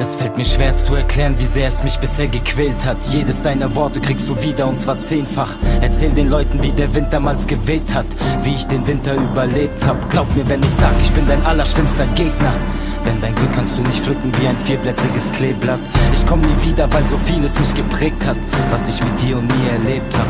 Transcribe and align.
Es 0.00 0.14
fällt 0.14 0.36
mir 0.36 0.44
schwer 0.44 0.76
zu 0.76 0.94
erklären, 0.94 1.34
wie 1.38 1.46
sehr 1.46 1.66
es 1.66 1.82
mich 1.82 1.98
bisher 1.98 2.28
gequält 2.28 2.86
hat. 2.86 3.04
Jedes 3.06 3.42
deiner 3.42 3.74
Worte 3.74 4.00
kriegst 4.00 4.28
du 4.28 4.40
wieder 4.40 4.68
und 4.68 4.78
zwar 4.78 5.00
zehnfach. 5.00 5.56
Erzähl 5.80 6.12
den 6.12 6.30
Leuten, 6.30 6.62
wie 6.62 6.72
der 6.72 6.94
Wind 6.94 7.12
damals 7.12 7.48
geweht 7.48 7.92
hat, 7.92 8.06
wie 8.42 8.54
ich 8.54 8.64
den 8.66 8.86
Winter 8.86 9.14
überlebt 9.14 9.84
hab. 9.84 10.08
Glaub 10.08 10.32
mir, 10.36 10.48
wenn 10.48 10.62
ich 10.62 10.70
sag, 10.70 10.94
ich 11.02 11.12
bin 11.12 11.26
dein 11.26 11.44
allerschlimmster 11.44 12.06
Gegner. 12.14 12.52
Denn 13.08 13.22
dein 13.22 13.34
Glück 13.34 13.52
kannst 13.52 13.78
du 13.78 13.82
nicht 13.82 14.00
pflücken 14.00 14.30
wie 14.38 14.46
ein 14.46 14.58
vierblättriges 14.58 15.32
Kleeblatt. 15.32 15.80
Ich 16.12 16.26
komm 16.26 16.42
nie 16.42 16.62
wieder, 16.62 16.92
weil 16.92 17.06
so 17.06 17.16
vieles 17.16 17.58
mich 17.58 17.72
geprägt 17.72 18.26
hat, 18.26 18.36
was 18.70 18.90
ich 18.90 19.02
mit 19.02 19.22
dir 19.22 19.38
und 19.38 19.46
mir 19.46 19.70
erlebt 19.72 20.14
hab. 20.14 20.26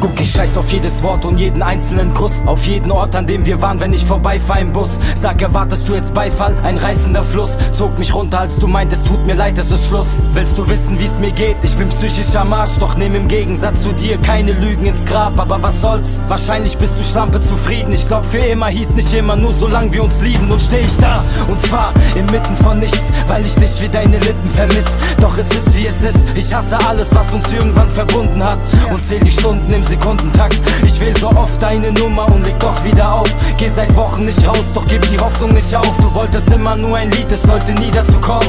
Guck, 0.00 0.18
ich 0.18 0.30
scheiß 0.30 0.56
auf 0.56 0.72
jedes 0.72 1.02
Wort 1.02 1.26
und 1.26 1.36
jeden 1.36 1.62
einzelnen 1.62 2.14
Kuss. 2.14 2.32
Auf 2.46 2.64
jeden 2.66 2.90
Ort, 2.90 3.14
an 3.16 3.26
dem 3.26 3.44
wir 3.44 3.60
waren, 3.60 3.78
wenn 3.80 3.92
ich 3.92 4.02
vorbeifahr 4.02 4.60
im 4.60 4.72
Bus. 4.72 4.98
Sag, 5.20 5.42
erwartest 5.42 5.86
du 5.86 5.94
jetzt 5.94 6.14
Beifall? 6.14 6.56
Ein 6.62 6.78
reißender 6.78 7.22
Fluss 7.22 7.50
zog 7.76 7.98
mich 7.98 8.14
runter, 8.14 8.40
als 8.40 8.58
du 8.58 8.66
meintest, 8.66 9.06
tut 9.06 9.26
mir 9.26 9.34
leid, 9.34 9.58
es 9.58 9.70
ist 9.70 9.88
Schluss. 9.88 10.08
Willst 10.32 10.56
du 10.56 10.66
wissen, 10.66 10.98
wie's 10.98 11.20
mir 11.20 11.32
geht? 11.32 11.58
Ich 11.62 11.76
bin 11.76 11.90
psychisch 11.90 12.34
am 12.34 12.54
Arsch, 12.54 12.78
doch 12.80 12.96
nehm 12.96 13.14
im 13.14 13.28
Gegensatz 13.28 13.82
zu 13.82 13.92
dir 13.92 14.16
keine 14.16 14.52
Lügen 14.52 14.86
ins 14.86 15.04
Grab. 15.04 15.38
Aber 15.38 15.62
was 15.62 15.82
soll's? 15.82 16.22
Wahrscheinlich 16.28 16.78
bist 16.78 16.98
du 16.98 17.04
Schlampe 17.04 17.42
zufrieden. 17.42 17.92
Ich 17.92 18.06
glaub, 18.06 18.24
für 18.24 18.38
immer 18.38 18.68
hieß 18.68 18.90
nicht 18.90 19.12
immer, 19.12 19.36
nur 19.36 19.52
solange 19.52 19.92
wir 19.92 20.02
uns 20.02 20.22
lieben. 20.22 20.50
Und 20.50 20.62
steh 20.62 20.80
ich 20.80 20.96
da, 20.96 21.22
und 21.48 21.60
zwar 21.66 21.92
inmitten 22.22 22.56
von 22.56 22.78
nichts, 22.78 23.00
weil 23.26 23.44
ich 23.44 23.54
dich 23.54 23.80
wie 23.80 23.88
deine 23.88 24.18
Lippen 24.18 24.50
vermiss. 24.50 24.86
Doch 25.20 25.36
es 25.38 25.46
ist 25.48 25.76
wie 25.76 25.86
es 25.86 26.02
ist, 26.02 26.18
ich 26.34 26.52
hasse 26.52 26.78
alles, 26.86 27.14
was 27.14 27.32
uns 27.32 27.52
irgendwann 27.52 27.90
verbunden 27.90 28.42
hat. 28.42 28.58
Und 28.92 29.04
zähl 29.04 29.20
die 29.20 29.30
Stunden 29.30 29.72
im 29.72 29.84
Sekundentakt. 29.84 30.60
Ich 30.84 31.00
will 31.00 31.16
so 31.16 31.28
oft 31.30 31.62
deine 31.62 31.92
Nummer 31.92 32.26
und 32.32 32.44
leg 32.44 32.58
doch 32.58 32.82
wieder 32.84 33.12
auf. 33.12 33.28
Geh 33.56 33.68
seit 33.68 33.94
Wochen 33.96 34.24
nicht 34.24 34.46
raus, 34.46 34.72
doch 34.74 34.84
gib 34.84 35.02
die 35.10 35.18
Hoffnung 35.18 35.50
nicht 35.50 35.74
auf. 35.74 35.96
Du 35.98 36.14
wolltest 36.14 36.50
immer 36.50 36.76
nur 36.76 36.96
ein 36.96 37.10
Lied, 37.10 37.30
es 37.30 37.42
sollte 37.42 37.72
nie 37.72 37.90
dazu 37.90 38.18
kommen. 38.18 38.48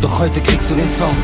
Doch 0.00 0.18
heute 0.18 0.40
kriegst 0.40 0.70
du 0.70 0.74
den 0.74 0.90
Song. 0.98 1.16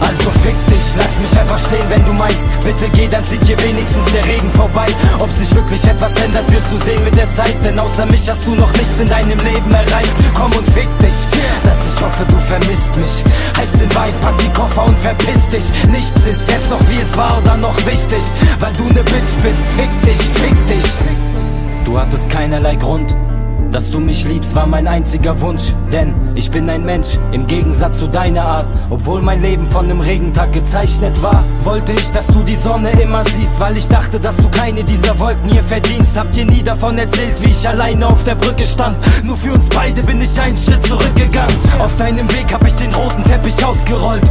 Also 0.00 0.30
fick 0.42 0.56
dich, 0.66 0.73
lass 0.96 1.18
mich 1.20 1.38
einfach 1.38 1.58
stehen, 1.58 1.84
wenn 1.88 2.04
du 2.04 2.12
meinst 2.12 2.38
Bitte 2.62 2.88
geh, 2.94 3.08
dann 3.08 3.24
zieht 3.24 3.44
hier 3.44 3.60
wenigstens 3.62 4.04
der 4.12 4.24
Regen 4.24 4.50
vorbei. 4.50 4.86
Ob 5.18 5.28
sich 5.30 5.54
wirklich 5.54 5.84
etwas 5.84 6.14
ändert, 6.22 6.50
wirst 6.50 6.66
du 6.70 6.78
sehen 6.78 7.02
mit 7.04 7.16
der 7.16 7.28
Zeit 7.34 7.54
Denn 7.64 7.78
außer 7.78 8.06
mich 8.06 8.28
hast 8.28 8.46
du 8.46 8.54
noch 8.54 8.72
nichts 8.72 8.98
in 8.98 9.06
deinem 9.06 9.38
Leben 9.38 9.72
erreicht. 9.72 10.14
Komm 10.34 10.52
und 10.52 10.66
fick 10.70 10.88
dich, 10.98 11.16
dass 11.64 11.78
ich 11.86 12.04
hoffe, 12.04 12.24
du 12.26 12.36
vermisst 12.38 12.96
mich. 12.96 13.24
Heißt 13.56 13.80
in 13.82 13.94
weit, 13.94 14.18
pack 14.20 14.38
die 14.38 14.52
Koffer 14.52 14.84
und 14.84 14.98
verpiss 14.98 15.50
dich. 15.50 15.64
Nichts 15.90 16.26
ist 16.26 16.50
jetzt 16.50 16.70
noch 16.70 16.80
wie 16.88 17.00
es 17.00 17.16
war 17.16 17.38
oder 17.38 17.56
noch 17.56 17.76
wichtig 17.86 18.24
Weil 18.60 18.72
du 18.74 18.84
ne 18.84 19.02
Bitch 19.04 19.42
bist, 19.42 19.62
fick 19.76 19.90
dich, 20.02 20.18
fick 20.18 20.66
dich. 20.66 20.84
Du 21.84 21.98
hattest 21.98 22.30
keinerlei 22.30 22.76
Grund 22.76 23.14
dass 23.74 23.90
du 23.90 23.98
mich 23.98 24.24
liebst, 24.24 24.54
war 24.54 24.68
mein 24.68 24.86
einziger 24.86 25.40
Wunsch. 25.40 25.72
Denn 25.92 26.14
ich 26.36 26.48
bin 26.48 26.70
ein 26.70 26.84
Mensch, 26.84 27.18
im 27.32 27.48
Gegensatz 27.48 27.98
zu 27.98 28.06
deiner 28.06 28.44
Art. 28.44 28.68
Obwohl 28.88 29.20
mein 29.20 29.42
Leben 29.42 29.66
von 29.66 29.86
einem 29.86 30.00
Regentag 30.00 30.52
gezeichnet 30.52 31.20
war, 31.20 31.42
wollte 31.64 31.92
ich, 31.92 32.08
dass 32.12 32.28
du 32.28 32.44
die 32.44 32.54
Sonne 32.54 32.92
immer 33.02 33.24
siehst. 33.24 33.58
Weil 33.58 33.76
ich 33.76 33.88
dachte, 33.88 34.20
dass 34.20 34.36
du 34.36 34.48
keine 34.48 34.84
dieser 34.84 35.18
Wolken 35.18 35.50
hier 35.50 35.64
verdienst. 35.64 36.16
Habt 36.16 36.36
ihr 36.36 36.44
nie 36.44 36.62
davon 36.62 36.96
erzählt, 36.98 37.34
wie 37.40 37.50
ich 37.50 37.68
alleine 37.68 38.06
auf 38.06 38.22
der 38.22 38.36
Brücke 38.36 38.64
stand. 38.64 38.96
Nur 39.24 39.36
für 39.36 39.52
uns 39.52 39.68
beide 39.70 40.02
bin 40.02 40.20
ich 40.20 40.40
einen 40.40 40.56
Schritt 40.56 40.86
zurückgegangen. 40.86 41.56
Auf 41.80 41.96
deinem 41.96 42.32
Weg 42.32 42.52
hab 42.52 42.64
ich 42.64 42.76
den 42.76 42.94
roten 42.94 43.24
Teppich 43.24 43.64
ausgerollt. 43.64 44.22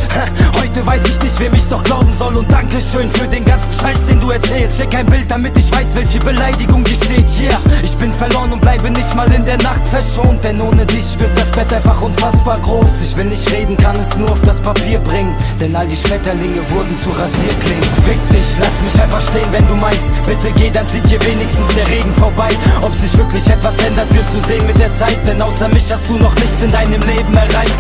Heute 0.74 0.88
weiß 0.88 1.02
ich 1.08 1.22
nicht, 1.22 1.40
wem 1.40 1.54
ich 1.54 1.70
noch 1.70 1.84
glauben 1.84 2.12
soll. 2.18 2.36
Und 2.36 2.52
Dankeschön 2.52 3.08
für 3.08 3.28
den 3.28 3.46
ganzen 3.46 3.80
Scheiß, 3.80 4.06
den 4.10 4.20
du 4.20 4.32
erzählst. 4.32 4.80
Schick 4.80 4.96
ein 4.96 5.06
Bild, 5.06 5.30
damit 5.30 5.56
ich 5.56 5.72
weiß, 5.72 5.94
welche 5.94 6.18
Beleidigung 6.18 6.84
hier 6.84 6.96
steht. 6.96 7.30
Yeah, 7.40 7.60
ich 7.84 7.96
bin 7.98 8.12
verloren 8.12 8.52
und 8.54 8.60
bleibe 8.60 8.90
nicht 8.90 9.14
mal 9.14 9.32
in 9.32 9.46
der 9.46 9.58
Nacht 9.58 9.88
verschont. 9.88 10.44
Denn 10.44 10.60
ohne 10.60 10.84
dich 10.88 11.20
wird 11.20 11.38
das 11.38 11.52
Bett 11.52 11.72
einfach 11.72 12.02
unfassbar 12.02 12.60
groß. 12.60 13.04
Ich 13.04 13.16
will 13.16 13.26
nicht 13.26 13.52
reden, 13.52 13.78
kann 13.78 14.00
es 14.00 14.18
nur 14.18 14.32
auf 14.32 14.42
das 14.42 14.60
Papier 14.62 14.98
bringen. 14.98 15.36
Denn 15.62 15.76
all 15.76 15.86
die 15.86 15.96
Schmetterlinge 15.96 16.68
wurden 16.72 16.98
zu 16.98 17.12
Rasierklingen. 17.12 17.84
Fick 18.04 18.30
dich, 18.30 18.58
lass 18.59 18.81
mich 18.81 19.00
einfach 19.00 19.22
stehen, 19.22 19.52
wenn 19.52 19.68
du 19.68 19.76
meinst. 19.76 20.09
Bitte 20.26 20.52
geh, 20.58 20.72
dann 20.72 20.88
zieht 20.88 21.06
hier 21.06 21.24
wenigstens 21.24 21.68
der 21.76 21.88
Regen 21.88 22.14
vorbei. 22.14 22.50
Ob 22.81 22.92
sich 22.96 23.16
wirklich 23.16 23.47
etwas 23.47 23.78
ändert, 23.86 24.12
wirst 24.12 24.34
du 24.34 24.42
sehen 24.47 24.66
mit 24.66 24.80
der 24.80 24.90
Zeit. 24.97 25.20
Denn 25.28 25.40
außer 25.40 25.68
mich 25.68 25.92
hast 25.92 26.09
du 26.09 26.18
noch 26.18 26.34
nichts 26.34 26.64
in 26.64 26.72
deinem 26.72 27.02
Leben 27.02 27.38
erreicht 27.38 27.78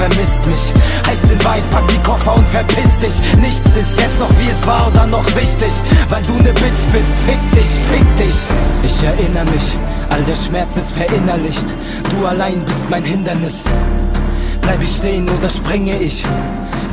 vermisst 0.00 0.44
mich 0.46 0.72
Heißt 1.06 1.30
in 1.30 1.44
weit, 1.44 1.68
pack 1.70 1.86
die 1.88 2.02
Koffer 2.02 2.34
und 2.34 2.48
verpiss 2.48 3.00
dich 3.00 3.36
Nichts 3.36 3.76
ist 3.76 4.00
jetzt 4.00 4.18
noch 4.18 4.30
wie 4.38 4.48
es 4.48 4.66
war 4.66 4.88
oder 4.88 5.06
noch 5.06 5.26
wichtig 5.36 5.72
Weil 6.08 6.22
du 6.22 6.34
ne 6.34 6.52
Bitch 6.52 6.82
bist, 6.92 7.12
fick 7.26 7.42
dich, 7.52 7.70
fick 7.90 8.16
dich 8.16 8.36
Ich 8.82 9.02
erinnere 9.02 9.44
mich, 9.44 9.78
all 10.08 10.22
der 10.24 10.36
Schmerz 10.36 10.76
ist 10.76 10.92
verinnerlicht. 10.92 11.74
Du 12.10 12.26
allein 12.26 12.64
bist 12.64 12.88
mein 12.88 13.04
Hindernis. 13.04 13.64
Bleib 14.60 14.82
ich 14.82 14.96
stehen 14.96 15.28
oder 15.28 15.50
springe 15.50 16.00
ich? 16.00 16.24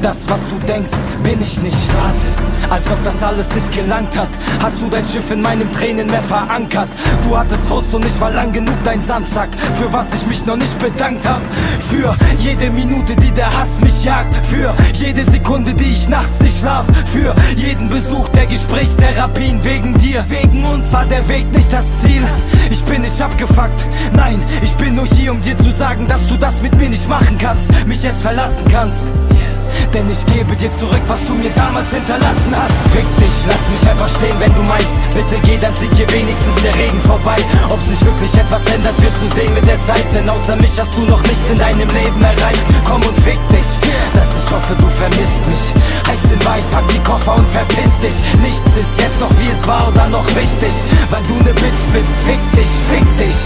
Das, 0.01 0.29
was 0.29 0.41
du 0.49 0.57
denkst, 0.67 0.91
bin 1.23 1.41
ich 1.41 1.61
nicht. 1.61 1.77
Warte, 1.93 2.73
als 2.73 2.89
ob 2.91 3.03
das 3.03 3.21
alles 3.21 3.53
nicht 3.53 3.71
gelangt 3.71 4.17
hat. 4.17 4.29
Hast 4.61 4.79
du 4.81 4.87
dein 4.89 5.03
Schiff 5.03 5.31
in 5.31 5.41
meinem 5.41 5.71
Tränenmeer 5.71 6.21
verankert? 6.21 6.89
Du 7.23 7.37
hattest 7.37 7.67
Frust 7.67 7.93
und 7.93 8.05
ich 8.05 8.19
war 8.21 8.31
lang 8.31 8.53
genug 8.53 8.75
dein 8.83 9.01
Sandsack. 9.01 9.49
Für 9.75 9.91
was 9.91 10.13
ich 10.13 10.27
mich 10.27 10.45
noch 10.45 10.55
nicht 10.57 10.77
bedankt 10.79 11.27
hab. 11.27 11.41
Für 11.79 12.15
jede 12.39 12.69
Minute, 12.69 13.15
die 13.15 13.31
der 13.31 13.47
Hass 13.57 13.79
mich 13.79 14.03
jagt. 14.03 14.33
Für 14.45 14.73
jede 14.93 15.23
Sekunde, 15.29 15.73
die 15.73 15.93
ich 15.93 16.07
nachts 16.07 16.39
nicht 16.41 16.59
schlaf. 16.59 16.85
Für 17.05 17.35
jeden 17.55 17.89
Besuch 17.89 18.29
der 18.29 18.45
Gesprächstherapien. 18.45 19.63
Wegen 19.63 19.97
dir, 19.97 20.23
wegen 20.29 20.63
uns 20.65 20.91
war 20.93 21.05
der 21.05 21.27
Weg 21.27 21.51
nicht 21.51 21.73
das 21.73 21.85
Ziel. 22.01 22.23
Ich 22.69 22.83
bin 22.83 23.01
nicht 23.01 23.19
abgefuckt. 23.21 23.85
Nein, 24.13 24.41
ich 24.61 24.73
bin 24.75 24.95
nur 24.95 25.05
hier, 25.05 25.31
um 25.31 25.41
dir 25.41 25.57
zu 25.57 25.71
sagen, 25.71 26.05
dass 26.07 26.27
du 26.27 26.37
das 26.37 26.61
mit 26.61 26.75
mir 26.77 26.89
nicht 26.89 27.07
machen 27.09 27.37
kannst. 27.39 27.73
Mich 27.87 28.03
jetzt 28.03 28.21
verlassen 28.21 28.63
kannst. 28.71 29.05
Denn 29.93 30.09
ich 30.09 30.25
gebe 30.25 30.55
dir 30.55 30.71
zurück, 30.77 31.01
was 31.07 31.19
du 31.25 31.33
mir 31.33 31.49
damals 31.51 31.89
hinterlassen 31.89 32.51
hast. 32.51 32.75
Fick 32.91 33.07
dich, 33.17 33.33
lass 33.47 33.63
mich 33.71 33.89
einfach 33.89 34.09
stehen, 34.09 34.35
wenn 34.39 34.53
du 34.53 34.61
meinst. 34.63 34.89
Bitte 35.13 35.39
geh, 35.45 35.57
dann 35.57 35.73
zieht 35.75 35.93
hier 35.95 36.09
wenigstens 36.11 36.55
der 36.61 36.75
Regen 36.75 36.99
vorbei. 37.01 37.37
Ob 37.69 37.79
sich 37.79 38.03
wirklich 38.03 38.33
etwas 38.35 38.63
ändert, 38.71 39.01
wirst 39.01 39.15
du 39.21 39.27
sehen 39.35 39.53
mit 39.53 39.65
der 39.65 39.79
Zeit. 39.85 40.05
Denn 40.13 40.29
außer 40.29 40.55
mich 40.57 40.77
hast 40.79 40.95
du 40.95 41.01
noch 41.01 41.21
nichts 41.23 41.49
in 41.49 41.57
deinem 41.57 41.89
Leben 41.89 42.21
erreicht. 42.21 42.65
Komm 42.83 43.01
und 43.01 43.17
fick 43.23 43.39
dich, 43.49 43.69
dass 44.13 44.29
ich 44.37 44.51
hoffe, 44.51 44.75
du 44.77 44.87
vermisst 44.87 45.41
mich. 45.47 45.65
Heißt 46.07 46.31
in 46.31 46.45
weit, 46.45 46.69
pack 46.71 46.87
die 46.89 46.99
Koffer 46.99 47.35
und 47.35 47.47
verpiss 47.49 47.99
dich. 48.03 48.17
Nichts 48.41 48.69
ist 48.75 48.99
jetzt 48.99 49.19
noch 49.19 49.31
wie 49.39 49.49
es 49.49 49.67
war 49.67 49.87
oder 49.87 50.07
noch 50.09 50.27
wichtig. 50.35 50.73
Weil 51.09 51.23
du 51.23 51.35
ne 51.43 51.53
Bitch 51.53 51.83
bist, 51.93 52.11
fick 52.25 52.41
dich, 52.53 52.69
fick 52.91 53.07
dich 53.17 53.37